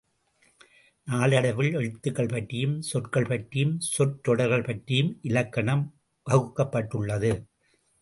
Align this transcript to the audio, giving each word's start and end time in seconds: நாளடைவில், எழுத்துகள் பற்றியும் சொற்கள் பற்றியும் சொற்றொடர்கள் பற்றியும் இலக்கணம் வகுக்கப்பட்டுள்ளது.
நாளடைவில், 1.07 1.75
எழுத்துகள் 1.75 2.31
பற்றியும் 2.31 2.81
சொற்கள் 2.81 3.27
பற்றியும் 3.27 3.79
சொற்றொடர்கள் 3.79 4.63
பற்றியும் 4.63 5.19
இலக்கணம் 5.21 5.85
வகுக்கப்பட்டுள்ளது. 6.27 7.33